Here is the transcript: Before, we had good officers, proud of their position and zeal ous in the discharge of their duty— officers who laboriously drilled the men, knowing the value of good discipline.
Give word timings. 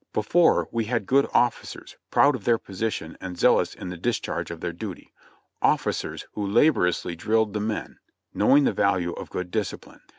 Before, 0.13 0.67
we 0.71 0.85
had 0.85 1.05
good 1.05 1.27
officers, 1.31 1.95
proud 2.09 2.33
of 2.35 2.43
their 2.43 2.57
position 2.57 3.15
and 3.21 3.37
zeal 3.37 3.59
ous 3.59 3.75
in 3.75 3.89
the 3.89 3.97
discharge 3.97 4.49
of 4.49 4.59
their 4.59 4.73
duty— 4.73 5.13
officers 5.77 6.25
who 6.33 6.43
laboriously 6.51 7.15
drilled 7.15 7.53
the 7.53 7.59
men, 7.61 7.99
knowing 8.33 8.63
the 8.63 8.73
value 8.73 9.13
of 9.13 9.29
good 9.29 9.51
discipline. 9.51 10.01